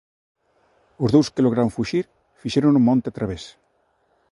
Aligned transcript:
Os 1.03 1.09
dous 1.15 1.27
que 1.33 1.43
lograron 1.45 1.73
fuxir 1.77 2.05
fixérono 2.41 2.79
monte 2.87 3.05
a 3.09 3.15
través. 3.17 3.43